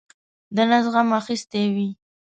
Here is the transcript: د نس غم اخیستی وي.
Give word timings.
د 0.55 0.57
نس 0.69 0.85
غم 0.93 1.09
اخیستی 1.19 1.63
وي. 1.75 1.89